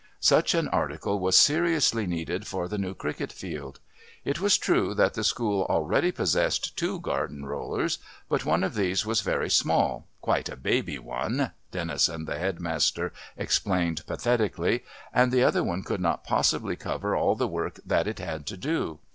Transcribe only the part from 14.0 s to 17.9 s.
pathetically and the other could not possibly cover all the work